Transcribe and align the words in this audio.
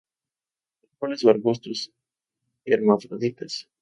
Árboles 0.93 1.23
o 1.25 1.29
arbustos; 1.29 1.79
hermafroditas. 2.65 3.53